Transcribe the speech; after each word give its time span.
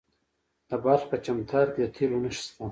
د 0.69 0.71
بلخ 0.83 1.01
په 1.11 1.15
چمتال 1.25 1.67
کې 1.73 1.81
د 1.83 1.87
تیلو 1.95 2.17
نښې 2.23 2.41
شته. 2.43 2.63